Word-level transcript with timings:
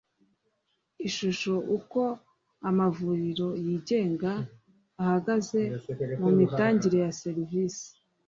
Ishusho 1.07 1.53
uko 1.77 2.01
amavuriro 2.69 3.47
yigenga 3.65 4.31
ahagaze 5.01 5.61
mu 6.21 6.29
mitangire 6.39 6.97
ya 7.03 7.11
serivise 7.21 7.85